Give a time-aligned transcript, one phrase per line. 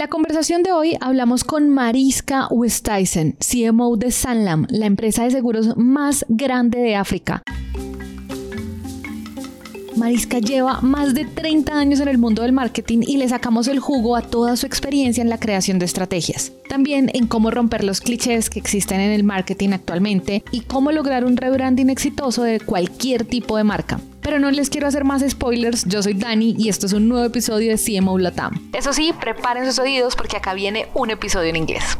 [0.00, 5.76] la conversación de hoy hablamos con Mariska Westhuizen, CMO de Sanlam, la empresa de seguros
[5.76, 7.42] más grande de África.
[9.96, 13.78] Mariska lleva más de 30 años en el mundo del marketing y le sacamos el
[13.78, 16.50] jugo a toda su experiencia en la creación de estrategias.
[16.66, 21.26] También en cómo romper los clichés que existen en el marketing actualmente y cómo lograr
[21.26, 24.00] un rebranding exitoso de cualquier tipo de marca.
[24.22, 27.24] Pero no les quiero hacer más spoilers, yo soy Dani y esto es un nuevo
[27.24, 28.70] episodio de CMO Latam.
[28.72, 31.98] Eso sí, preparen sus oídos porque acá viene un episodio en inglés.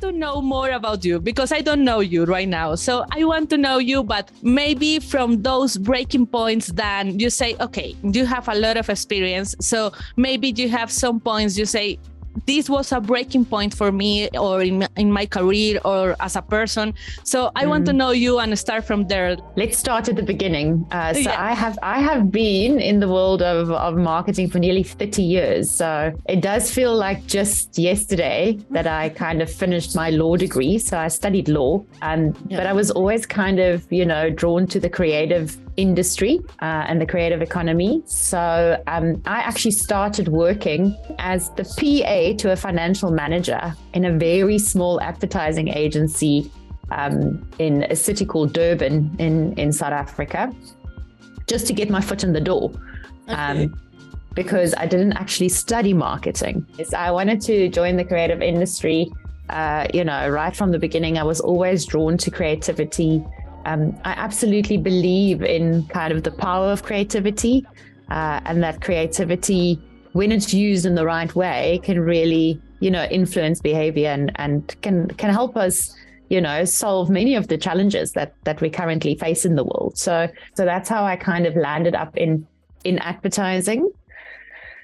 [0.00, 2.74] to know more about you because I don't know you right now.
[2.74, 7.54] So I want to know you, but maybe from those breaking points, then you say,
[7.60, 9.54] okay, you have a lot of experience.
[9.60, 11.98] So maybe you have some points you say,
[12.46, 16.42] this was a breaking point for me or in, in my career or as a
[16.42, 16.94] person
[17.24, 17.68] so i mm.
[17.68, 17.96] want to mm.
[17.96, 21.42] know you and start from there let's start at the beginning uh, so yeah.
[21.42, 25.70] i have i have been in the world of, of marketing for nearly 30 years
[25.70, 30.78] so it does feel like just yesterday that i kind of finished my law degree
[30.78, 32.58] so i studied law and yeah.
[32.58, 37.00] but i was always kind of you know drawn to the creative industry uh, and
[37.00, 38.02] the creative economy.
[38.06, 44.12] So um, I actually started working as the PA to a financial manager in a
[44.12, 46.50] very small advertising agency
[46.90, 50.52] um, in a city called Durban in, in South Africa,
[51.46, 52.72] just to get my foot in the door.
[53.28, 53.34] Okay.
[53.34, 53.80] Um,
[54.34, 56.64] because I didn't actually study marketing.
[56.96, 59.10] I wanted to join the creative industry.
[59.48, 63.24] Uh, you know, right from the beginning, I was always drawn to creativity
[63.64, 67.66] um, I absolutely believe in kind of the power of creativity
[68.10, 69.80] uh, and that creativity,
[70.12, 74.74] when it's used in the right way, can really, you know, influence behavior and, and
[74.82, 75.94] can can help us,
[76.28, 79.96] you know, solve many of the challenges that that we currently face in the world.
[79.96, 82.46] So so that's how I kind of landed up in
[82.84, 83.90] in advertising.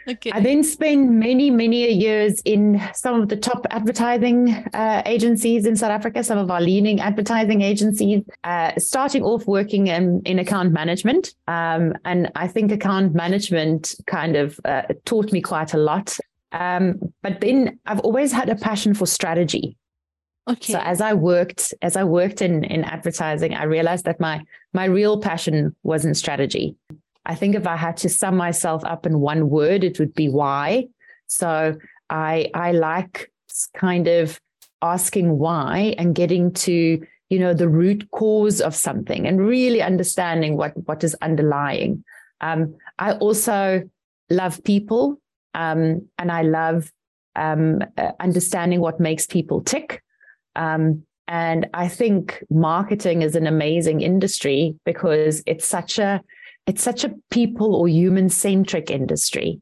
[0.09, 0.31] Okay.
[0.31, 5.75] I then spent many, many years in some of the top advertising uh, agencies in
[5.75, 10.73] South Africa, some of our leading advertising agencies, uh, starting off working in, in account
[10.73, 11.35] management.
[11.49, 16.17] Um, and I think account management kind of uh, taught me quite a lot.
[16.53, 19.77] Um, but then I've always had a passion for strategy.
[20.49, 20.75] Okay.
[20.75, 24.85] So as I worked, as I worked in in advertising, I realized that my my
[24.85, 26.77] real passion was in strategy.
[27.27, 30.29] I think if I had to sum myself up in one word, it would be
[30.29, 30.87] why.
[31.27, 31.77] So
[32.09, 33.31] I I like
[33.75, 34.41] kind of
[34.81, 40.57] asking why and getting to you know the root cause of something and really understanding
[40.57, 42.05] what what is underlying.
[42.41, 43.83] Um, I also
[44.31, 45.21] love people
[45.55, 46.93] um, and I love
[47.35, 50.03] um, uh, understanding what makes people tick.
[50.55, 56.21] Um, and I think marketing is an amazing industry because it's such a
[56.67, 59.61] it's such a people or human centric industry.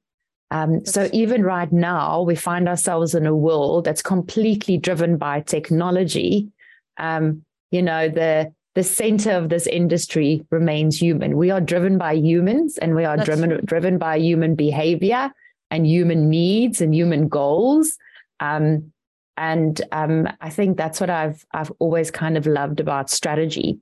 [0.51, 5.41] Um, so even right now, we find ourselves in a world that's completely driven by
[5.41, 6.49] technology.
[6.97, 11.37] Um, you know, the the center of this industry remains human.
[11.37, 13.61] We are driven by humans, and we are that's driven true.
[13.65, 15.31] driven by human behavior
[15.71, 17.97] and human needs and human goals.
[18.41, 18.93] Um,
[19.37, 23.81] and um, I think that's what I've I've always kind of loved about strategy.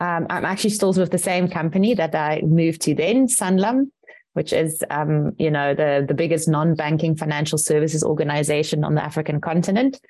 [0.00, 3.90] Um, I'm actually still with the same company that I moved to then, Sanlam,
[4.34, 9.40] which is um, you know the the biggest non-banking financial services organization on the African
[9.40, 10.00] continent.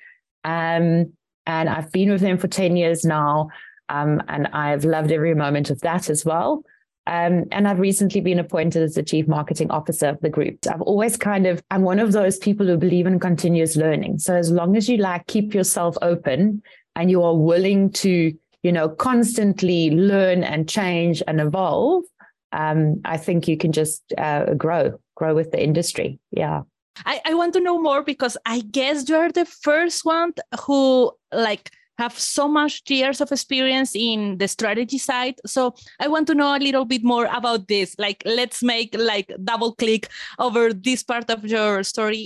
[0.43, 1.13] Um,
[1.47, 3.49] and I've been with them for 10 years now.
[3.89, 6.63] Um, and I've loved every moment of that as well.
[7.07, 10.59] Um, and I've recently been appointed as the chief marketing officer of the group.
[10.69, 14.19] I've always kind of, I'm one of those people who believe in continuous learning.
[14.19, 16.61] So as long as you like keep yourself open
[16.97, 18.33] and you are willing to
[18.67, 22.03] you know, constantly learn and change and evolve,
[22.51, 26.19] um, I think you can just uh, grow, grow with the industry.
[26.31, 26.63] Yeah.
[27.05, 30.33] I, I want to know more because I guess you're the first one
[30.65, 35.35] who like have so much years of experience in the strategy side.
[35.45, 37.95] So I want to know a little bit more about this.
[37.97, 42.25] Like, let's make like double click over this part of your story.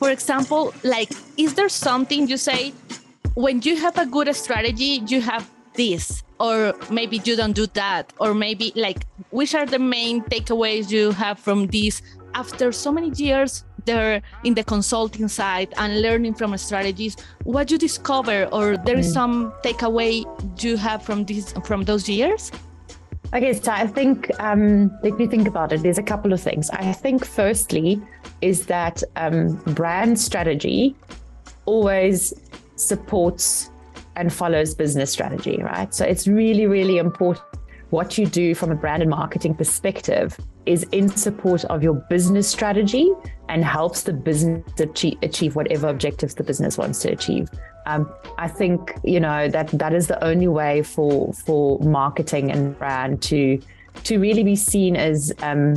[0.00, 2.74] For example, like, is there something you say
[3.34, 8.12] when you have a good strategy, you have this, or maybe you don't do that,
[8.20, 12.00] or maybe like, which are the main takeaways you have from this
[12.34, 17.16] after so many years there in the consulting side and learning from strategies?
[17.42, 19.14] What you discover, or there is mm.
[19.14, 20.24] some takeaway
[20.62, 22.52] you have from this from those years?
[23.34, 25.82] Okay, so I think um, let me think about it.
[25.82, 26.70] There's a couple of things.
[26.70, 28.00] I think firstly
[28.42, 30.94] is that um, brand strategy
[31.66, 32.32] always
[32.76, 33.70] supports
[34.16, 35.92] and follows business strategy, right?
[35.92, 37.44] So it's really, really important
[37.94, 40.36] what you do from a brand and marketing perspective
[40.66, 43.08] is in support of your business strategy
[43.48, 47.48] and helps the business achieve, achieve whatever objectives the business wants to achieve.
[47.86, 52.76] Um, I think you know that that is the only way for for marketing and
[52.76, 53.60] brand to
[54.04, 55.74] to really be seen as um,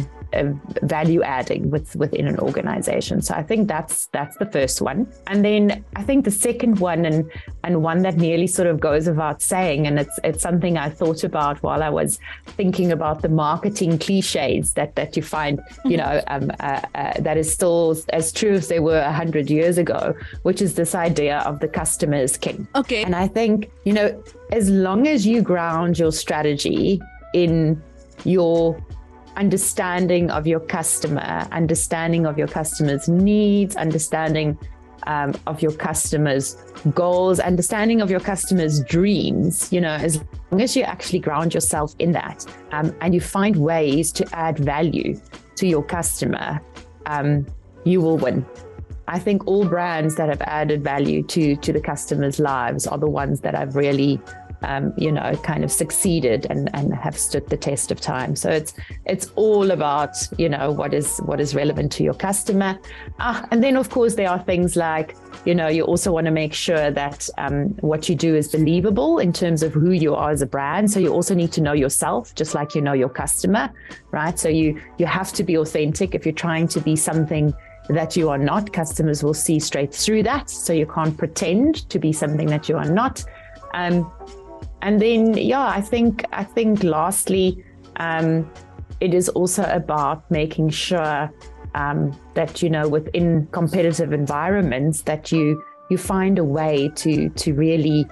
[0.83, 3.21] value adding with within an organization.
[3.21, 5.07] So I think that's that's the first one.
[5.27, 7.29] And then I think the second one and
[7.63, 11.23] and one that nearly sort of goes without saying, and it's it's something I thought
[11.23, 16.21] about while I was thinking about the marketing cliches that that you find, you know,
[16.27, 20.13] um, uh, uh, that is still as true as they were a hundred years ago,
[20.43, 22.67] which is this idea of the customer is king.
[22.75, 23.03] Okay.
[23.03, 27.01] And I think you know, as long as you ground your strategy
[27.33, 27.81] in
[28.23, 28.77] your
[29.37, 34.57] understanding of your customer, understanding of your customer's needs, understanding
[35.03, 36.55] um, of your customers'
[36.93, 41.95] goals, understanding of your customers' dreams, you know, as long as you actually ground yourself
[41.99, 45.19] in that um, and you find ways to add value
[45.55, 46.59] to your customer,
[47.05, 47.45] um,
[47.85, 48.45] you will win.
[49.07, 53.09] I think all brands that have added value to to the customers' lives are the
[53.09, 54.19] ones that have really
[54.63, 58.35] um, you know, kind of succeeded and, and have stood the test of time.
[58.35, 58.73] So it's
[59.05, 62.79] it's all about you know what is what is relevant to your customer,
[63.19, 65.15] ah, and then of course there are things like
[65.45, 69.19] you know you also want to make sure that um, what you do is believable
[69.19, 70.89] in terms of who you are as a brand.
[70.91, 73.71] So you also need to know yourself, just like you know your customer,
[74.11, 74.37] right?
[74.37, 77.53] So you you have to be authentic if you're trying to be something
[77.89, 78.73] that you are not.
[78.73, 80.49] Customers will see straight through that.
[80.49, 83.23] So you can't pretend to be something that you are not.
[83.73, 84.11] Um,
[84.81, 87.63] and then yeah i think i think lastly
[87.99, 88.49] um,
[88.99, 91.31] it is also about making sure
[91.75, 97.53] um, that you know within competitive environments that you you find a way to to
[97.53, 98.05] really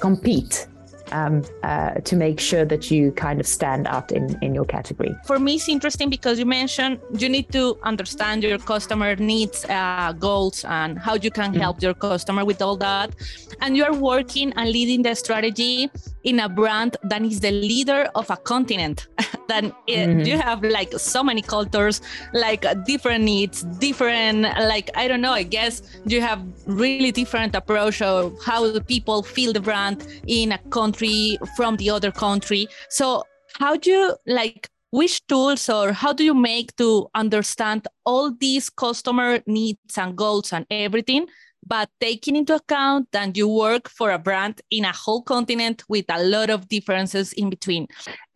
[0.00, 0.66] compete
[1.12, 5.14] um, uh, to make sure that you kind of stand out in, in your category.
[5.26, 10.12] For me, it's interesting because you mentioned you need to understand your customer needs, uh,
[10.18, 11.84] goals, and how you can help mm-hmm.
[11.86, 13.14] your customer with all that.
[13.60, 15.90] And you are working and leading the strategy
[16.24, 19.08] in a brand that is the leader of a continent.
[19.52, 20.20] that mm-hmm.
[20.20, 22.00] you have like so many cultures,
[22.32, 28.00] like different needs, different, like, I don't know, I guess you have really different approach
[28.00, 32.66] of how the people feel the brand in a country from the other country.
[32.88, 33.24] So
[33.60, 38.70] how do you like which tools or how do you make to understand all these
[38.70, 41.26] customer needs and goals and everything
[41.66, 46.04] but taking into account that you work for a brand in a whole continent with
[46.08, 47.86] a lot of differences in between.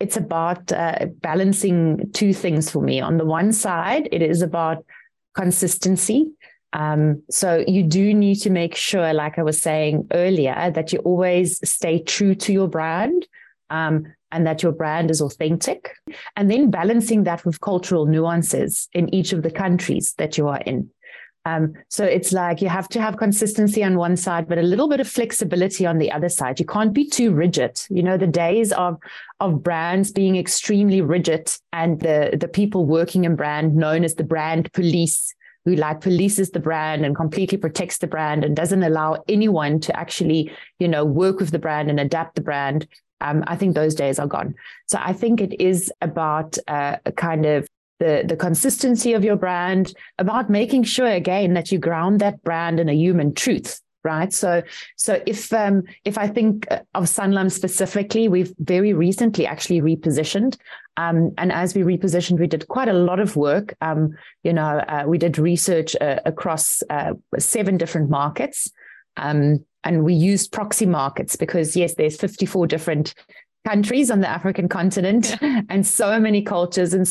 [0.00, 3.00] It's about uh, balancing two things for me.
[3.00, 4.84] On the one side, it is about
[5.34, 6.31] consistency.
[6.73, 10.99] Um, so you do need to make sure, like I was saying earlier, that you
[11.00, 13.26] always stay true to your brand.
[13.69, 15.93] Um, and that your brand is authentic,
[16.37, 20.61] and then balancing that with cultural nuances in each of the countries that you are
[20.67, 20.90] in.
[21.46, 24.88] Um, so it's like you have to have consistency on one side, but a little
[24.88, 26.58] bit of flexibility on the other side.
[26.58, 27.81] You can't be too rigid.
[27.88, 28.98] You know, the days of
[29.38, 34.25] of brands being extremely rigid and the the people working in brand known as the
[34.25, 35.32] brand police
[35.64, 39.96] who like polices the brand and completely protects the brand and doesn't allow anyone to
[39.96, 40.50] actually,
[40.81, 42.88] you know, work with the brand and adapt the brand.
[43.20, 44.54] Um, I think those days are gone.
[44.87, 49.37] So I think it is about uh, a kind of the the consistency of your
[49.37, 54.32] brand about making sure again that you ground that brand in a human truth right
[54.32, 54.62] so
[54.97, 60.56] so if um if i think of sanlam specifically we've very recently actually repositioned
[60.99, 64.78] um, and as we repositioned we did quite a lot of work um, you know
[64.88, 68.70] uh, we did research uh, across uh, seven different markets
[69.16, 73.14] um, and we used proxy markets because yes there's 54 different
[73.66, 75.62] countries on the african continent yeah.
[75.68, 77.06] and so many cultures and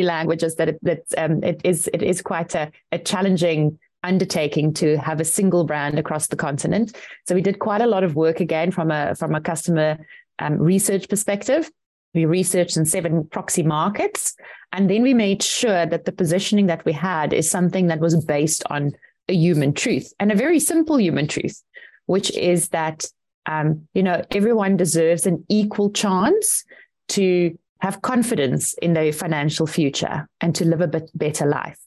[0.00, 4.96] languages that it, that um, it is it is quite a, a challenging undertaking to
[4.96, 6.96] have a single brand across the continent.
[7.28, 9.98] So we did quite a lot of work again from a from a customer
[10.38, 11.70] um, research perspective.
[12.14, 14.34] We researched in seven proxy markets,
[14.72, 18.22] and then we made sure that the positioning that we had is something that was
[18.24, 18.92] based on
[19.28, 21.62] a human truth and a very simple human truth,
[22.06, 23.06] which is that
[23.46, 26.64] um, you know everyone deserves an equal chance
[27.08, 31.80] to have confidence in their financial future and to live a bit better life.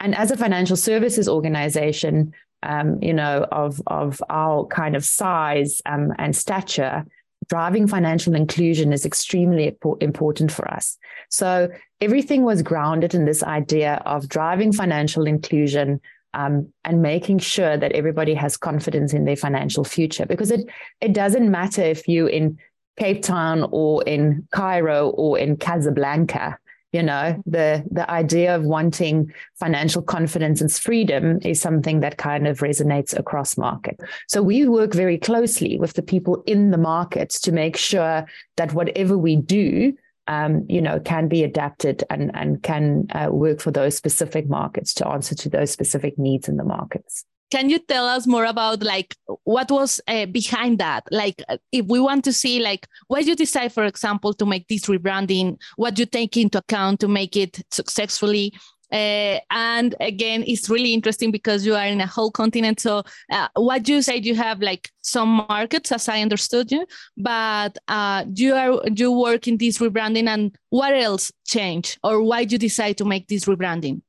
[0.00, 2.32] And as a financial services organization,
[2.64, 7.06] um, you know, of, of our kind of size um, and stature,
[7.48, 10.98] driving financial inclusion is extremely important for us.
[11.30, 11.68] So
[12.00, 16.00] everything was grounded in this idea of driving financial inclusion
[16.34, 20.26] um, and making sure that everybody has confidence in their financial future.
[20.26, 20.68] Because it
[21.00, 22.58] it doesn't matter if you in
[22.98, 26.58] Cape Town or in Cairo or in Casablanca.
[26.92, 32.46] You know, the the idea of wanting financial confidence and freedom is something that kind
[32.46, 34.00] of resonates across market.
[34.26, 38.24] So we work very closely with the people in the markets to make sure
[38.56, 39.92] that whatever we do
[40.28, 44.94] um, you know, can be adapted and and can uh, work for those specific markets
[44.94, 47.24] to answer to those specific needs in the markets.
[47.50, 51.04] Can you tell us more about like what was uh, behind that?
[51.10, 54.86] Like, if we want to see like why you decide, for example, to make this
[54.86, 58.52] rebranding, what you take into account to make it successfully,
[58.90, 62.80] uh, and again, it's really interesting because you are in a whole continent.
[62.80, 66.86] So, uh, what you said, you have like some markets, as I understood you,
[67.16, 72.40] but uh, you are you work in this rebranding, and what else changed, or why
[72.40, 74.00] you decide to make this rebranding?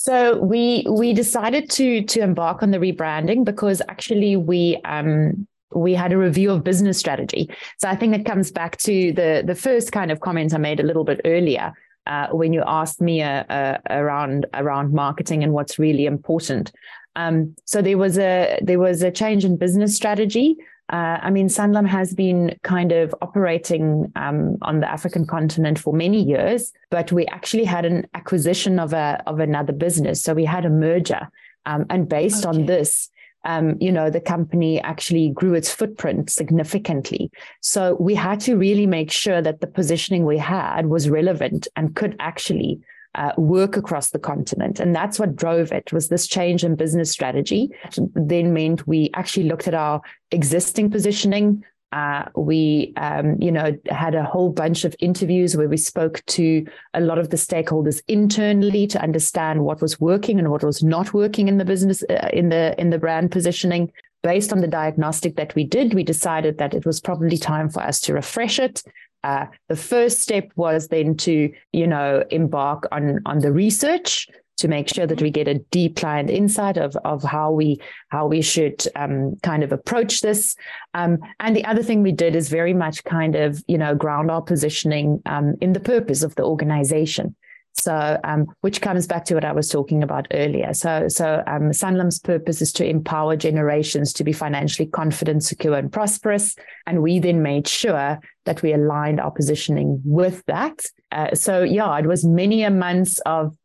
[0.00, 5.92] So we we decided to to embark on the rebranding because actually we um we
[5.92, 7.50] had a review of business strategy.
[7.78, 10.78] So I think it comes back to the the first kind of comments I made
[10.78, 11.72] a little bit earlier
[12.06, 16.70] uh, when you asked me uh, uh, around around marketing and what's really important.
[17.16, 20.56] Um, so there was a there was a change in business strategy.
[20.90, 25.92] Uh, I mean, Sanlam has been kind of operating um, on the African continent for
[25.92, 30.22] many years, but we actually had an acquisition of a of another business.
[30.22, 31.28] So we had a merger,
[31.66, 32.58] um, and based okay.
[32.58, 33.10] on this,
[33.44, 37.30] um, you know, the company actually grew its footprint significantly.
[37.60, 41.94] So we had to really make sure that the positioning we had was relevant and
[41.94, 42.80] could actually
[43.14, 44.80] uh, work across the continent.
[44.80, 47.70] And that's what drove it was this change in business strategy.
[48.14, 50.00] Then meant we actually looked at our
[50.30, 55.76] existing positioning, uh, we, um, you know, had a whole bunch of interviews where we
[55.78, 60.62] spoke to a lot of the stakeholders internally to understand what was working and what
[60.62, 63.90] was not working in the business, uh, in the in the brand positioning.
[64.22, 67.80] Based on the diagnostic that we did, we decided that it was probably time for
[67.80, 68.82] us to refresh it.
[69.24, 74.68] Uh, the first step was then to, you know, embark on on the research to
[74.68, 78.42] make sure that we get a deep client insight of, of how we how we
[78.42, 80.56] should um, kind of approach this.
[80.94, 84.30] Um, and the other thing we did is very much kind of you know ground
[84.30, 87.34] our positioning um, in the purpose of the organization.
[87.78, 90.74] So, um, which comes back to what I was talking about earlier.
[90.74, 95.92] So, so um, Sanlam's purpose is to empower generations to be financially confident, secure, and
[95.92, 96.56] prosperous.
[96.86, 100.84] And we then made sure that we aligned our positioning with that.
[101.12, 103.56] Uh, so, yeah, it was many a months of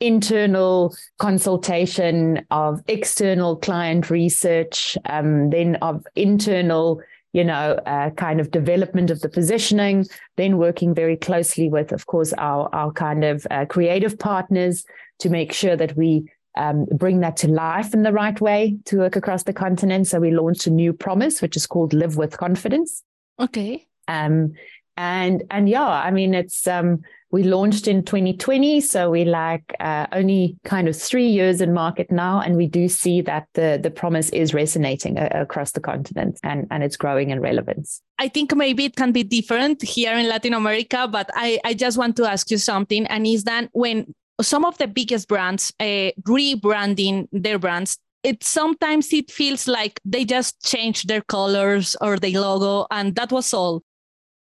[0.00, 7.00] internal consultation, of external client research, um, then of internal,
[7.36, 12.06] you know, uh, kind of development of the positioning, then working very closely with, of
[12.06, 14.86] course, our, our kind of uh, creative partners
[15.18, 18.96] to make sure that we um, bring that to life in the right way to
[18.96, 20.06] work across the continent.
[20.06, 23.02] So we launched a new promise, which is called Live with Confidence.
[23.38, 23.86] Okay.
[24.08, 24.54] Um,
[24.96, 30.06] and and yeah, I mean, it's um, we launched in 2020 so we're like uh,
[30.12, 33.90] only kind of three years in market now and we do see that the the
[33.90, 38.02] promise is resonating uh, across the continent and and it's growing in relevance.
[38.18, 41.98] I think maybe it can be different here in latin america but i i just
[41.98, 44.06] want to ask you something and is that when
[44.40, 50.24] some of the biggest brands uh, rebranding their brands it sometimes it feels like they
[50.24, 53.82] just changed their colors or their logo and that was all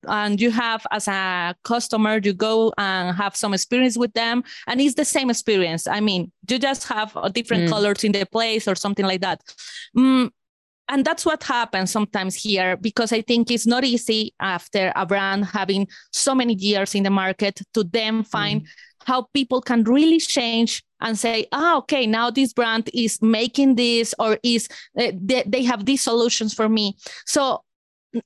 [0.08, 4.80] and you have as a customer you go and have some experience with them and
[4.80, 7.68] it's the same experience i mean you just have different mm.
[7.68, 9.40] colors in the place or something like that
[9.96, 10.30] mm,
[10.88, 15.44] and that's what happens sometimes here because i think it's not easy after a brand
[15.44, 18.66] having so many years in the market to then find mm.
[19.04, 24.14] how people can really change and say ah okay now this brand is making this
[24.18, 27.62] or is uh, they, they have these solutions for me so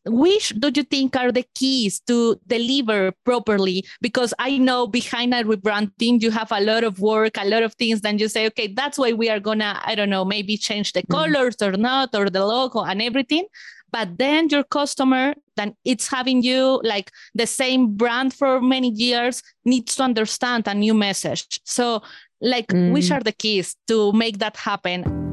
[0.06, 5.44] which do you think are the keys to deliver properly because i know behind a
[5.44, 8.66] rebranding you have a lot of work a lot of things then you say okay
[8.66, 11.12] that's why we are gonna i don't know maybe change the mm-hmm.
[11.12, 13.44] colors or not or the logo and everything
[13.92, 19.42] but then your customer then it's having you like the same brand for many years
[19.64, 22.02] needs to understand a new message so
[22.40, 22.92] like mm.
[22.92, 25.23] which are the keys to make that happen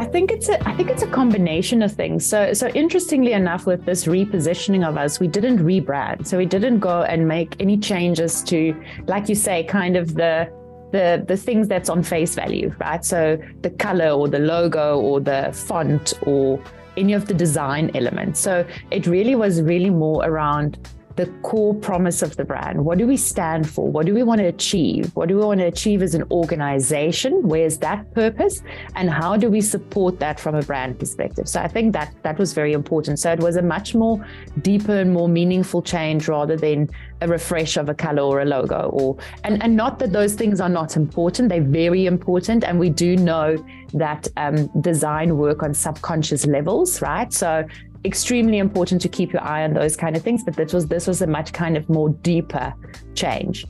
[0.00, 2.24] I think it's a I think it's a combination of things.
[2.24, 6.26] So so interestingly enough, with this repositioning of us, we didn't rebrand.
[6.26, 8.74] So we didn't go and make any changes to,
[9.08, 10.50] like you say, kind of the
[10.92, 13.04] the the things that's on face value, right?
[13.04, 16.58] So the color or the logo or the font or
[16.96, 18.40] any of the design elements.
[18.40, 20.78] So it really was really more around
[21.16, 22.84] the core promise of the brand.
[22.84, 23.90] What do we stand for?
[23.90, 25.10] What do we want to achieve?
[25.14, 27.42] What do we want to achieve as an organization?
[27.42, 28.62] Where's that purpose?
[28.94, 31.48] And how do we support that from a brand perspective?
[31.48, 33.18] So I think that that was very important.
[33.18, 34.24] So it was a much more
[34.62, 36.88] deeper and more meaningful change rather than
[37.20, 40.60] a refresh of a color or a logo or and, and not that those things
[40.60, 41.48] are not important.
[41.48, 42.64] They're very important.
[42.64, 43.62] And we do know
[43.92, 47.32] that um, design work on subconscious levels, right?
[47.32, 47.64] So
[48.04, 50.42] extremely important to keep your eye on those kind of things.
[50.44, 52.74] But this was this was a much kind of more deeper
[53.14, 53.66] change.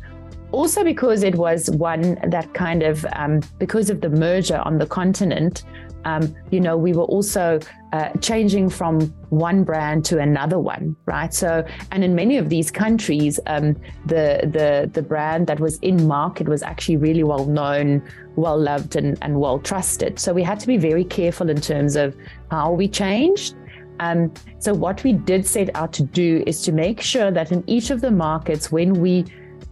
[0.52, 4.87] Also, because it was one that kind of um, because of the merger on the
[4.87, 5.62] continent,
[6.04, 7.60] um, you know, we were also
[7.92, 11.32] uh, changing from one brand to another one, right?
[11.32, 16.06] So, and in many of these countries, um, the the the brand that was in
[16.06, 18.02] market was actually really well known,
[18.37, 20.18] well loved, and, and well trusted.
[20.18, 22.16] So we had to be very careful in terms of
[22.50, 23.54] how we changed
[24.00, 27.62] um, so, what we did set out to do is to make sure that in
[27.66, 29.26] each of the markets, when we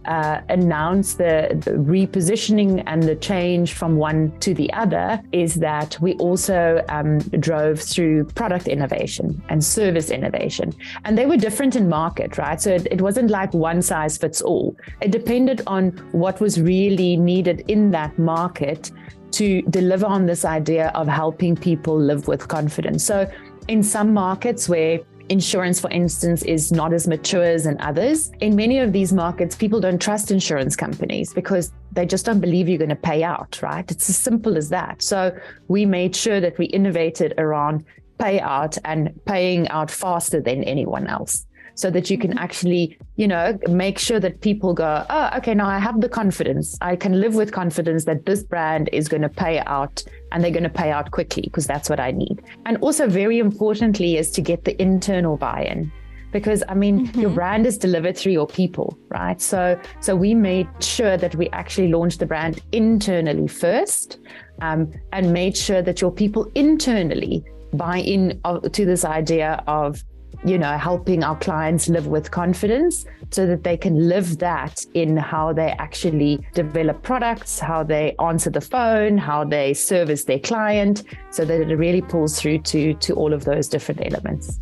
[0.05, 5.99] uh, announce the, the, repositioning and the change from one to the other is that
[5.99, 10.73] we also um, drove through product innovation and service innovation.
[11.03, 12.61] And they were different in market, right?
[12.61, 14.75] So it, it wasn't like one size fits all.
[15.01, 18.91] It depended on what was really needed in that market
[19.31, 23.03] to deliver on this idea of helping people live with confidence.
[23.03, 23.29] So
[23.69, 24.99] in some markets where
[25.29, 28.31] insurance, for instance, is not as mature as in others.
[28.41, 32.67] In many of these markets, people don't trust insurance companies because they just don't believe
[32.67, 33.89] you're going to pay out, right?
[33.91, 35.03] It's as simple as that.
[35.03, 37.85] So we made sure that we innovated around
[38.17, 41.45] payout and paying out faster than anyone else
[41.79, 42.39] so that you can mm-hmm.
[42.39, 46.77] actually, you know, make sure that people go, oh, okay, now I have the confidence.
[46.81, 50.51] I can live with confidence that this brand is going to pay out and they're
[50.51, 52.41] going to pay out quickly because that's what I need.
[52.65, 55.89] And also, very importantly, is to get the internal buy in
[56.31, 57.21] because i mean mm-hmm.
[57.21, 61.49] your brand is delivered through your people right so so we made sure that we
[61.61, 64.19] actually launched the brand internally first
[64.61, 67.43] um, and made sure that your people internally
[67.73, 68.39] buy in
[68.71, 70.03] to this idea of
[70.43, 75.17] you know, helping our clients live with confidence so that they can live that in
[75.17, 81.03] how they actually develop products, how they answer the phone, how they service their client,
[81.31, 84.59] so that it really pulls through to, to all of those different elements.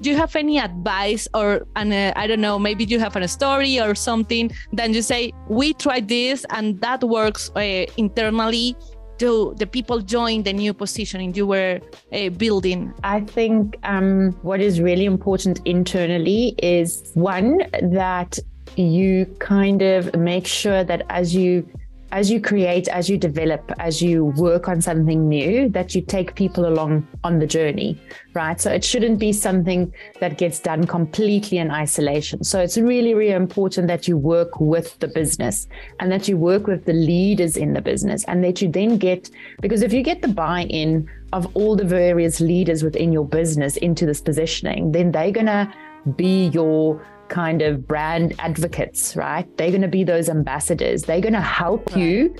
[0.00, 3.28] do you have any advice or an, uh, I don't know, maybe you have a
[3.28, 8.76] story or something, then you say, we tried this and that works uh, internally
[9.18, 11.80] do the people join the new positioning you were
[12.12, 12.92] uh, building?
[13.04, 18.38] I think um, what is really important internally is one that
[18.76, 21.68] you kind of make sure that as you
[22.10, 26.34] as you create, as you develop, as you work on something new, that you take
[26.34, 28.00] people along on the journey,
[28.34, 28.60] right?
[28.60, 32.44] So it shouldn't be something that gets done completely in isolation.
[32.44, 35.68] So it's really, really important that you work with the business
[36.00, 39.30] and that you work with the leaders in the business and that you then get,
[39.60, 43.76] because if you get the buy in of all the various leaders within your business
[43.76, 45.70] into this positioning, then they're going to
[46.16, 49.46] be your kind of brand advocates, right?
[49.56, 51.02] They're going to be those ambassadors.
[51.02, 51.98] They're going to help right.
[51.98, 52.34] you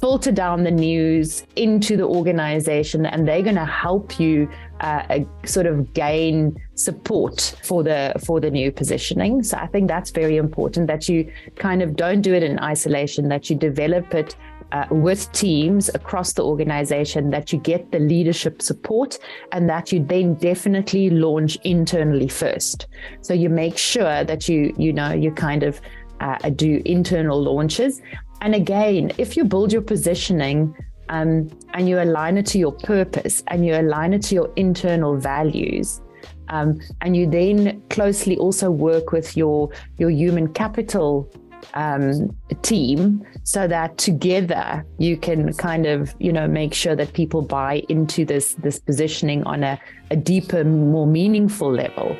[0.00, 4.46] filter down the news into the organization and they're going to help you
[4.80, 10.10] uh, sort of gain support for the for the new positioning so i think that's
[10.10, 14.36] very important that you kind of don't do it in isolation that you develop it
[14.74, 19.18] uh, with teams across the organization that you get the leadership support
[19.52, 22.88] and that you then definitely launch internally first.
[23.20, 25.80] So you make sure that you, you know, you kind of
[26.20, 28.02] uh, do internal launches.
[28.40, 30.74] And again, if you build your positioning
[31.08, 35.16] um, and you align it to your purpose and you align it to your internal
[35.16, 36.00] values,
[36.48, 41.30] um, and you then closely also work with your your human capital
[41.74, 47.42] um, team so that together you can kind of you know make sure that people
[47.42, 52.16] buy into this this positioning on a, a deeper more meaningful level.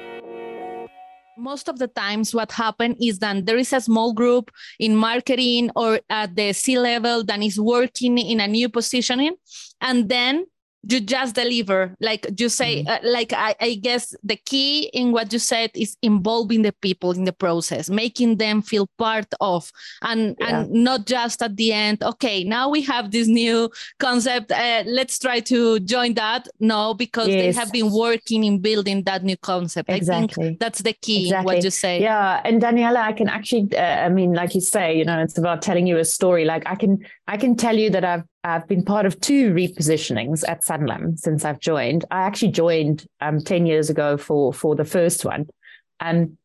[1.37, 5.70] Most of the times what happen is that there is a small group in marketing
[5.74, 9.35] or at the c level that is working in a new positioning
[9.80, 10.46] and then
[10.88, 13.07] you just deliver like you say mm-hmm.
[13.07, 17.12] uh, like I, I, guess the key in what you said is involving the people
[17.12, 19.70] in the process making them feel part of
[20.03, 20.61] and yeah.
[20.61, 25.18] and not just at the end okay now we have this new concept uh, let's
[25.18, 27.55] try to join that no because yes.
[27.55, 30.44] they have been working in building that new concept exactly.
[30.44, 31.55] i think that's the key exactly.
[31.55, 34.97] what you say yeah and daniela i can actually uh, i mean like you say
[34.97, 37.90] you know it's about telling you a story like i can i can tell you
[37.90, 42.04] that i've I've been part of two repositionings at Sanlam since I've joined.
[42.11, 45.46] I actually joined um, 10 years ago for, for the first one.
[46.00, 46.37] Um,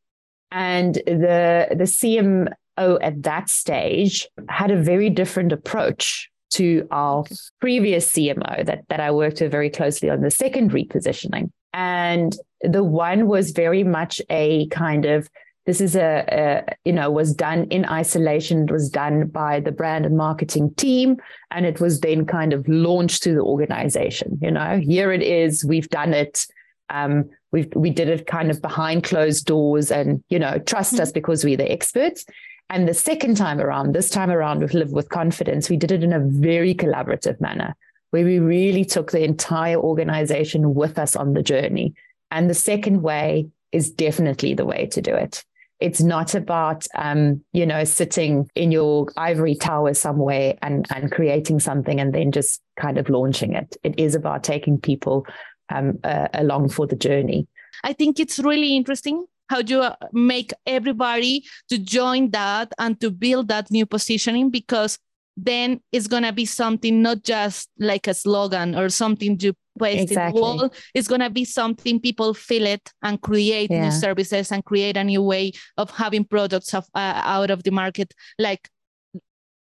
[0.51, 7.25] and the, the CMO at that stage had a very different approach to our
[7.59, 11.51] previous CMO that, that I worked with very closely on the second repositioning.
[11.73, 15.29] And the one was very much a kind of
[15.69, 18.63] this is a, a, you know was done in isolation.
[18.63, 21.17] It was done by the brand and marketing team
[21.51, 24.39] and it was then kind of launched to the organization.
[24.41, 25.63] You know here it is.
[25.63, 26.47] We've done it.
[26.89, 31.03] Um, we we did it kind of behind closed doors and you know trust mm-hmm.
[31.03, 32.25] us because we're the experts.
[32.71, 36.03] And the second time around this time around with live with confidence we did it
[36.03, 37.75] in a very collaborative manner
[38.09, 41.93] where we really took the entire organization with us on the journey.
[42.31, 45.43] And the second way is definitely the way to do it
[45.79, 51.59] it's not about um, you know sitting in your ivory tower somewhere and and creating
[51.59, 53.77] something and then just kind of launching it.
[53.83, 55.25] It is about taking people
[55.69, 57.47] um, uh, along for the journey.
[57.83, 63.09] I think it's really interesting how you uh, make everybody to join that and to
[63.09, 64.99] build that new positioning because
[65.45, 70.11] then it's going to be something not just like a slogan or something you paste
[70.11, 70.27] exactly.
[70.27, 70.73] in the wall.
[70.93, 73.85] It's going to be something people feel it and create yeah.
[73.85, 77.71] new services and create a new way of having products of, uh, out of the
[77.71, 78.13] market.
[78.37, 78.69] Like,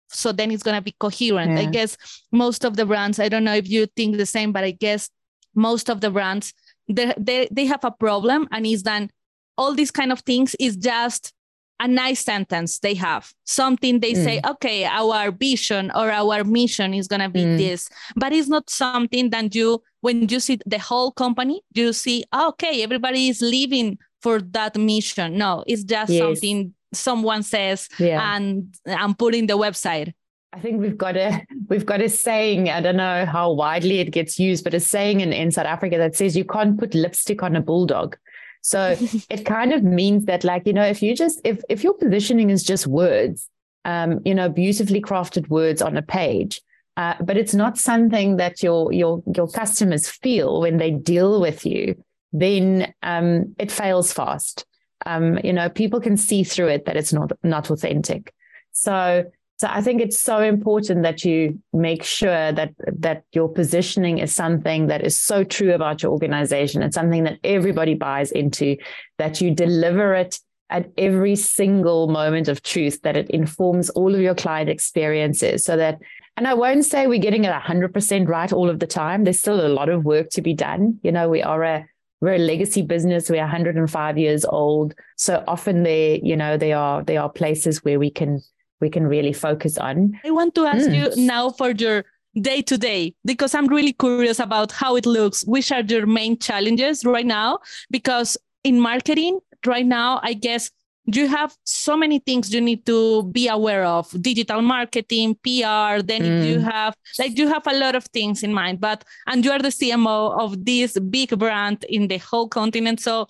[0.09, 1.51] so then it's going to be coherent.
[1.51, 1.59] Yeah.
[1.59, 1.95] I guess
[2.31, 5.09] most of the brands, I don't know if you think the same, but I guess
[5.55, 6.53] most of the brands,
[6.87, 9.09] they, they, they have a problem and is that
[9.57, 11.33] all these kind of things is just
[11.79, 14.23] a nice sentence they have something they mm.
[14.23, 17.57] say okay our vision or our mission is going to be mm.
[17.57, 22.23] this but it's not something that you when you see the whole company you see
[22.33, 26.19] okay everybody is living for that mission no it's just yes.
[26.19, 28.35] something someone says yeah.
[28.35, 30.13] and and put in the website
[30.51, 32.69] I think we've got a we've got a saying.
[32.69, 35.97] I don't know how widely it gets used, but a saying in, in South Africa
[35.97, 38.17] that says you can't put lipstick on a bulldog.
[38.61, 38.95] So
[39.29, 42.49] it kind of means that, like, you know, if you just if if your positioning
[42.49, 43.49] is just words,
[43.85, 46.61] um, you know, beautifully crafted words on a page,
[46.97, 51.65] uh, but it's not something that your your your customers feel when they deal with
[51.65, 51.95] you,
[52.33, 54.65] then um, it fails fast.
[55.05, 58.33] Um, you know, people can see through it that it's not not authentic.
[58.71, 59.25] So
[59.59, 64.33] so I think it's so important that you make sure that that your positioning is
[64.33, 66.81] something that is so true about your organization.
[66.81, 68.77] It's something that everybody buys into,
[69.17, 74.21] that you deliver it at every single moment of truth, that it informs all of
[74.21, 75.99] your client experiences so that
[76.37, 79.25] and I won't say we're getting it 100% right all of the time.
[79.25, 80.97] There's still a lot of work to be done.
[81.03, 81.85] You know, we are a
[82.21, 83.29] we're a legacy business.
[83.29, 84.93] We're 105 years old.
[85.17, 88.41] So often there, you know, there are there are places where we can
[88.81, 90.19] we can really focus on.
[90.23, 90.95] I want to ask mm.
[90.95, 92.05] you now for your
[92.41, 95.43] day to day because I'm really curious about how it looks.
[95.45, 97.59] Which are your main challenges right now?
[97.89, 100.71] Because in marketing right now, I guess
[101.05, 106.21] you have so many things you need to be aware of digital marketing pr then
[106.21, 106.47] mm.
[106.47, 109.59] you have like you have a lot of things in mind but and you are
[109.59, 113.27] the cmo of this big brand in the whole continent so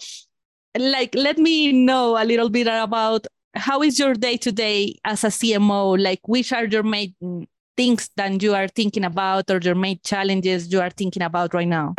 [0.78, 5.24] like let me know a little bit about how is your day to day as
[5.24, 6.02] a CMO?
[6.02, 7.16] Like, which are your main
[7.76, 11.68] things that you are thinking about, or your main challenges you are thinking about right
[11.68, 11.96] now?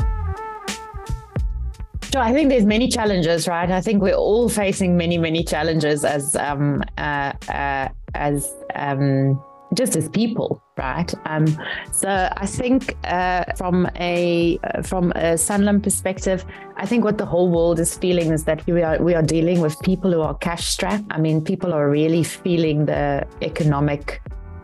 [2.13, 3.71] Sure, I think there's many challenges, right?
[3.71, 9.41] I think we're all facing many, many challenges as um, uh, uh, as um,
[9.75, 11.13] just as people, right?
[11.27, 11.47] Um,
[11.93, 16.45] so I think uh, from a from a Sanlam perspective,
[16.77, 19.61] I think what the whole world is feeling is that we are we are dealing
[19.61, 21.05] with people who are cash strapped.
[21.11, 24.21] I mean, people are really feeling the economic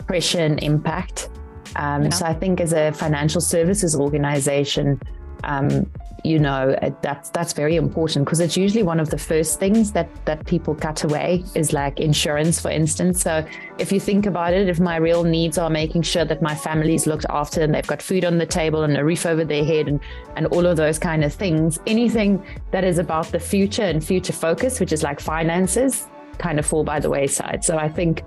[0.06, 1.28] pressure and impact.
[1.76, 2.08] Um, yeah.
[2.10, 5.00] So I think as a financial services organization,
[5.44, 5.90] um,
[6.26, 9.92] you know uh, that's that's very important because it's usually one of the first things
[9.92, 13.22] that that people cut away is like insurance for instance.
[13.22, 13.46] So
[13.78, 16.94] if you think about it if my real needs are making sure that my family
[16.94, 19.64] is looked after and they've got food on the table and a roof over their
[19.64, 20.00] head and
[20.34, 24.32] and all of those kind of things anything that is about the future and future
[24.32, 26.08] focus which is like finances
[26.38, 27.64] kind of fall by the wayside.
[27.64, 28.24] So i think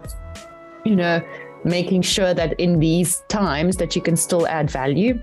[0.85, 1.21] you know
[1.65, 5.19] making sure that in these times that you can still add value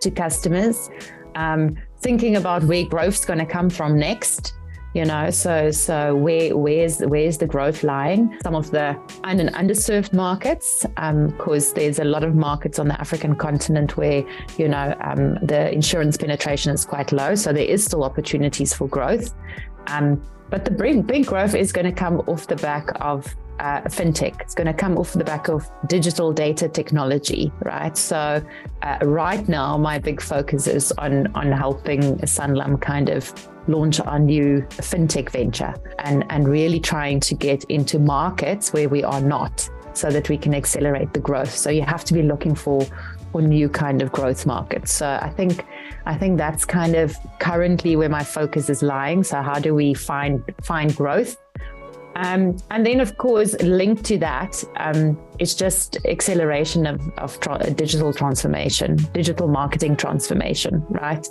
[0.00, 0.90] to customers,
[1.34, 4.54] um, thinking about where growth's going to come from next.
[4.92, 8.36] You know, so so where where's where's the growth lying?
[8.42, 12.88] Some of the un- and underserved markets, because um, there's a lot of markets on
[12.88, 14.24] the African continent where
[14.58, 18.88] you know um, the insurance penetration is quite low, so there is still opportunities for
[18.88, 19.32] growth.
[19.86, 23.26] Um, but the big, big growth is going to come off the back of
[23.60, 24.40] uh, fintech.
[24.40, 27.96] It's going to come off the back of digital data technology, right?
[27.96, 28.42] So,
[28.82, 33.32] uh, right now, my big focus is on on helping Sanlam kind of
[33.68, 39.04] launch our new fintech venture and and really trying to get into markets where we
[39.04, 41.54] are not, so that we can accelerate the growth.
[41.54, 42.86] So you have to be looking for
[43.30, 44.92] for new kind of growth markets.
[44.92, 45.64] So I think
[46.06, 49.22] I think that's kind of currently where my focus is lying.
[49.22, 51.36] So how do we find find growth?
[52.16, 57.70] Um, and then, of course, linked to that um, is just acceleration of, of tra-
[57.70, 61.26] digital transformation, digital marketing transformation, right?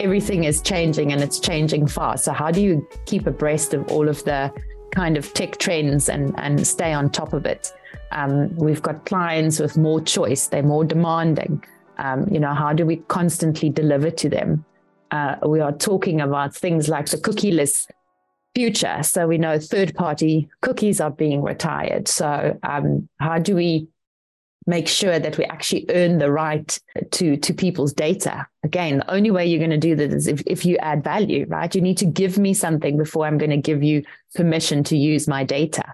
[0.00, 2.24] Everything is changing and it's changing fast.
[2.24, 4.52] So, how do you keep abreast of all of the
[4.90, 7.72] kind of tech trends and, and stay on top of it?
[8.10, 11.62] Um, we've got clients with more choice, they're more demanding.
[11.98, 14.64] Um, you know, how do we constantly deliver to them?
[15.10, 17.86] Uh, we are talking about things like the cookieless
[18.54, 19.02] future.
[19.02, 22.08] So we know third party cookies are being retired.
[22.08, 23.88] So um, how do we
[24.66, 26.78] make sure that we actually earn the right
[27.12, 28.46] to to people's data?
[28.64, 31.46] Again, the only way you're going to do that is if, if you add value,
[31.48, 31.72] right?
[31.74, 34.02] You need to give me something before I'm going to give you
[34.34, 35.84] permission to use my data.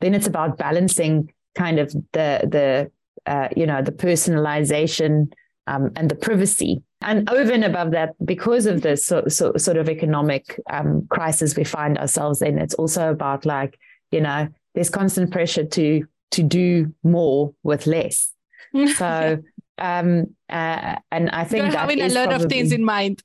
[0.00, 2.90] Then it's about balancing kind of the the
[3.26, 5.32] uh, you know the personalization
[5.66, 9.76] um, and the privacy and over and above that, because of this so, so, sort
[9.76, 13.78] of economic um, crisis we find ourselves in, it's also about like,
[14.10, 18.32] you know, there's constant pressure to to do more with less.
[18.96, 19.42] So,
[19.78, 23.22] um, uh, and I think You're having a lot probably, of things in mind.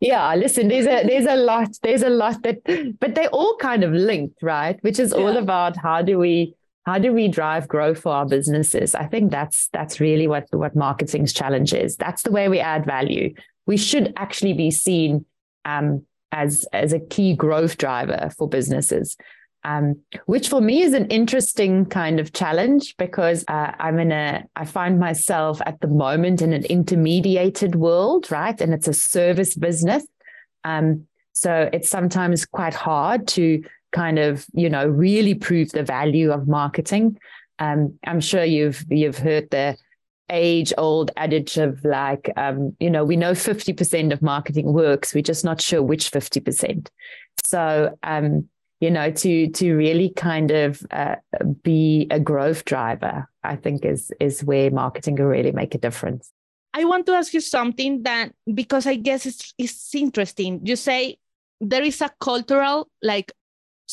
[0.00, 3.82] yeah, listen, there's a there's a lot, there's a lot that, but they're all kind
[3.82, 4.78] of linked, right?
[4.82, 5.22] Which is yeah.
[5.22, 6.54] all about how do we
[6.86, 10.76] how do we drive growth for our businesses i think that's that's really what what
[10.76, 13.32] marketing's challenge is that's the way we add value
[13.66, 15.24] we should actually be seen
[15.64, 19.16] um, as as a key growth driver for businesses
[19.64, 24.44] um, which for me is an interesting kind of challenge because uh, I'm in a,
[24.54, 28.60] I find myself at the moment in an intermediated world, right?
[28.60, 30.06] And it's a service business.
[30.64, 33.62] Um, so it's sometimes quite hard to
[33.94, 37.18] kind of you know really prove the value of marketing.
[37.60, 39.76] Um, i'm sure you've you've heard the
[40.28, 45.22] age old adage of like um, you know we know 50% of marketing works we're
[45.22, 46.88] just not sure which 50%
[47.44, 48.48] so um,
[48.80, 51.16] you know to to really kind of uh,
[51.62, 56.32] be a growth driver i think is is where marketing can really make a difference.
[56.76, 60.60] I want to ask you something that because i guess it's it's interesting.
[60.64, 61.18] You say
[61.60, 63.32] there is a cultural like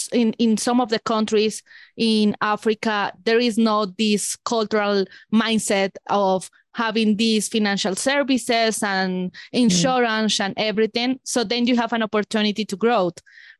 [0.09, 1.63] in in some of the countries
[1.97, 10.37] in Africa, there is not this cultural mindset of having these financial services and insurance
[10.37, 10.45] mm.
[10.45, 11.19] and everything.
[11.23, 13.11] So then you have an opportunity to grow.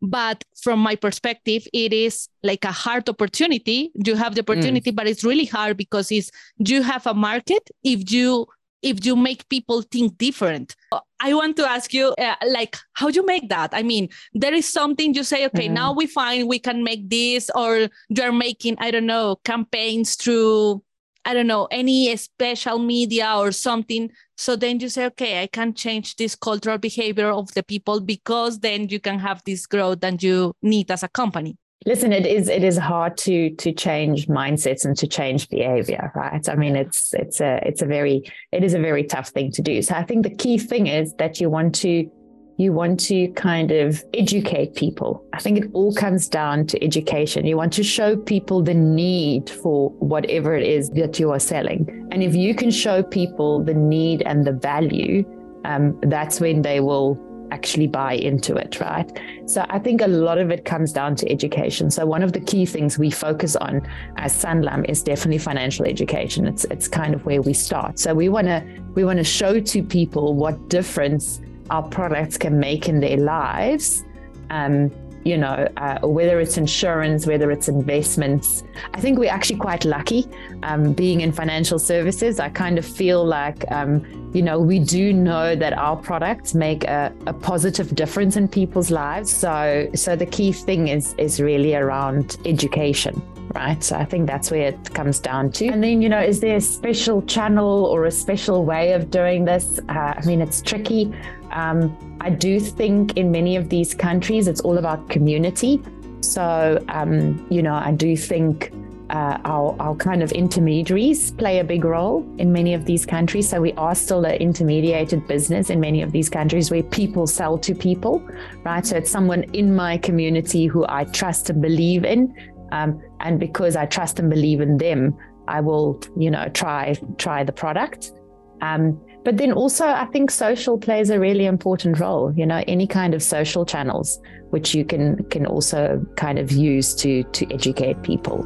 [0.02, 3.92] But from my perspective, it is like a hard opportunity.
[3.94, 4.50] You have the mm.
[4.50, 4.96] opportunity, mm.
[4.96, 8.48] but it's really hard because it's you have a market if you
[8.82, 10.76] if you make people think different.
[11.20, 13.72] I want to ask you uh, like how do you make that?
[13.74, 15.74] I mean there is something you say okay mm-hmm.
[15.74, 20.82] now we find we can make this or you're making i don't know campaigns through
[21.26, 24.10] i don't know any special media or something.
[24.38, 28.60] So then you say okay i can change this cultural behavior of the people because
[28.60, 32.48] then you can have this growth that you need as a company listen it is
[32.48, 36.48] it is hard to to change mindsets and to change behavior right?
[36.48, 39.62] I mean it's it's a it's a very it is a very tough thing to
[39.62, 39.82] do.
[39.82, 42.10] So i think the key thing is that you want to
[42.58, 45.26] you want to kind of educate people.
[45.34, 47.48] I think it all comes down to education.
[47.48, 52.08] You want to show people the need for whatever it is that you are selling.
[52.12, 55.26] And if you can show people the need and the value
[55.66, 57.16] um, that's when they will
[57.52, 59.10] actually buy into it, right?
[59.46, 61.92] So I think a lot of it comes down to education.
[61.92, 63.88] So one of the key things we focus on
[64.18, 66.48] as Sanlam is definitely financial education.
[66.48, 68.00] It's it's kind of where we start.
[68.00, 68.64] So we want to
[68.96, 74.04] we want to show to people what difference our products can make in their lives.
[74.50, 74.92] Um,
[75.24, 78.64] you know, uh, whether it's insurance, whether it's investments.
[78.94, 80.28] I think we're actually quite lucky
[80.64, 82.40] um, being in financial services.
[82.40, 84.04] I kind of feel like, um,
[84.34, 88.92] you know, we do know that our products make a, a, positive difference in people's
[88.92, 89.32] lives.
[89.32, 93.22] So, so the key thing is is really around education.
[93.54, 93.84] Right.
[93.84, 95.68] So I think that's where it comes down to.
[95.68, 99.44] And then, you know, is there a special channel or a special way of doing
[99.44, 99.80] this?
[99.90, 101.14] Uh, I mean, it's tricky.
[101.52, 105.82] Um, I do think in many of these countries, it's all about community.
[106.22, 108.72] So, um, you know, I do think
[109.12, 113.50] uh, our, our kind of intermediaries play a big role in many of these countries.
[113.50, 117.58] So we are still an intermediated business in many of these countries where people sell
[117.58, 118.26] to people,
[118.64, 118.86] right?
[118.86, 122.34] So it's someone in my community who I trust and believe in.
[122.72, 127.44] Um, and because I trust and believe in them, I will, you know, try try
[127.44, 128.14] the product.
[128.62, 132.34] Um, but then also, I think social plays a really important role.
[132.36, 134.20] You know, any kind of social channels
[134.52, 138.46] which you can can also kind of use to to educate people.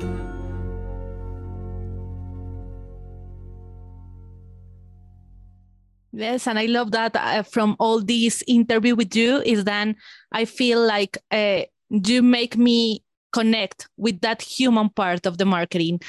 [6.13, 9.97] Yes, and I love that uh, from all this interview with you is then
[10.31, 13.03] I feel like uh, you make me
[13.35, 15.99] connect with that human part of the marketing.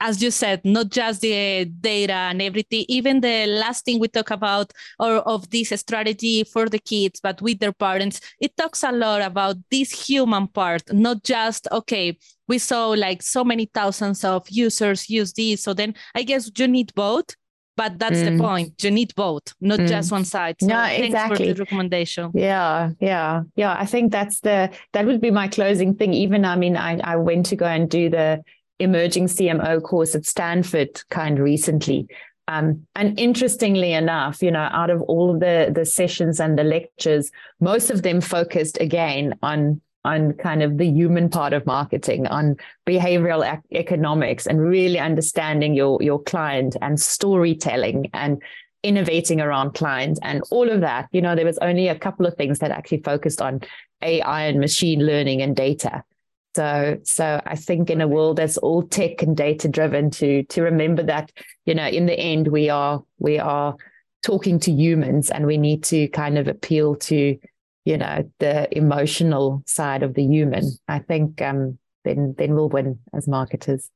[0.00, 4.30] As you said, not just the data and everything, even the last thing we talk
[4.30, 8.92] about or of this strategy for the kids, but with their parents, it talks a
[8.92, 12.16] lot about this human part, not just, okay,
[12.48, 15.62] we saw like so many thousands of users use this.
[15.62, 17.36] So then I guess you need both
[17.76, 18.36] but that's mm.
[18.36, 18.82] the point.
[18.82, 19.88] You need both not mm.
[19.88, 20.56] just one side.
[20.60, 22.30] So no exactly for the recommendation.
[22.34, 23.76] Yeah yeah yeah.
[23.78, 26.12] I think that's the that would be my closing thing.
[26.12, 28.42] Even i mean i, I went to go and do the
[28.78, 32.06] emerging cmo course at stanford kind of recently.
[32.48, 36.64] Um, and interestingly enough, you know, out of all of the the sessions and the
[36.64, 37.30] lectures,
[37.60, 42.56] most of them focused again on on kind of the human part of marketing, on
[42.86, 48.42] behavioral ec- economics, and really understanding your your client and storytelling and
[48.82, 51.08] innovating around clients and all of that.
[51.12, 53.60] You know, there was only a couple of things that actually focused on
[54.02, 56.02] AI and machine learning and data.
[56.56, 60.62] So, so I think in a world that's all tech and data driven, to to
[60.62, 61.30] remember that
[61.66, 63.76] you know, in the end, we are we are
[64.24, 67.38] talking to humans, and we need to kind of appeal to
[67.84, 72.98] you know the emotional side of the human i think um then then we'll win
[73.12, 73.90] as marketers.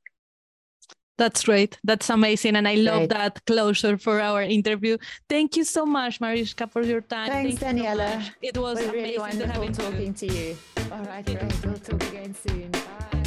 [1.17, 1.79] That's great.
[1.83, 2.57] That's amazing.
[2.57, 4.97] And i love that closure for our interview.
[5.29, 7.29] Thank you so much mariska for your time.
[7.29, 8.23] Thanks Thank daniela.
[8.23, 10.57] so it was really wonderful talking to you.
[10.91, 11.65] All right great.
[11.65, 12.71] We'll talk again soon.
[12.71, 13.24] Bye.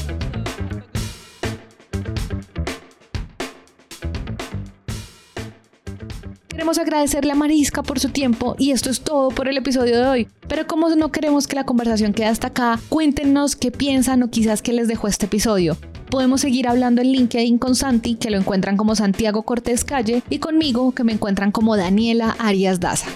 [6.59, 10.09] Queremos agradecerle a Marisca por su tiempo y esto es todo por el episodio de
[10.09, 10.29] hoy.
[10.49, 14.61] Pero como no queremos que la conversación quede hasta acá, cuéntenos qué piensan o quizás
[14.61, 15.77] qué les dejó este episodio.
[16.11, 20.41] Podemos seguir hablando en LinkedIn con Santi, que lo encuentran como Santiago Cortés Calle, y
[20.41, 23.07] conmigo, que me encuentran como Daniela Arias Daza.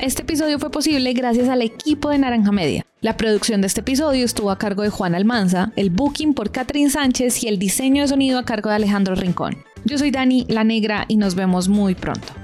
[0.00, 2.86] Este episodio fue posible gracias al equipo de Naranja Media.
[3.02, 6.88] La producción de este episodio estuvo a cargo de Juan Almanza, el booking por Catherine
[6.88, 9.58] Sánchez y el diseño de sonido a cargo de Alejandro Rincón.
[9.84, 12.39] Yo soy Dani La Negra y nos vemos muy pronto.